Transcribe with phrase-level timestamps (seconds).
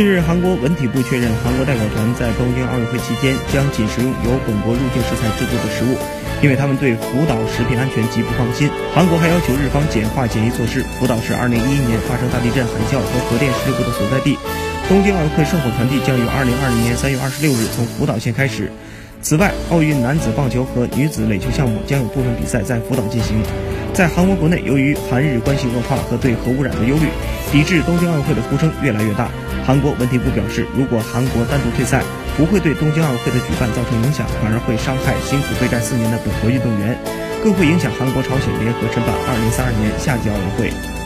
[0.00, 5.92] 近日，韩国文体部确认，韩国代表团在东京奥运会期间将仅食用由本国入境食材制作的食物，
[6.40, 8.70] 因为他们对福岛食品安全极不放心。
[8.94, 10.80] 韩国还要求日方简化检疫措施。
[10.98, 14.38] 福岛是2011年发生大地震、海啸和核电事故的所在地。
[14.88, 18.72] 东京奥运会圣火传递将于2020年3月26日从福岛县开始。
[19.20, 23.36] 此外，奥运男子棒球和女子垒球项目将有部分比赛在福岛进行。
[23.92, 27.08] 在韩国国内，由于韩日关系恶化和对核污染的忧虑，
[27.52, 29.28] 抵制东京奥运会的呼声越来越大。
[29.66, 32.02] 韩国文体部表示，如果韩国单独退赛，
[32.36, 36.98] 不会对东京奥运会的举办造成影响，反而会伤害辛苦备战四年的本国运动员，
[37.44, 40.99] 更会影响韩国朝鲜联合申办2032年夏季奥运会。